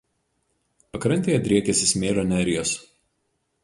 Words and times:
Pakrantėje 0.95 1.43
driekiasi 1.51 1.93
smėlio 1.93 2.27
nerijos. 2.35 2.77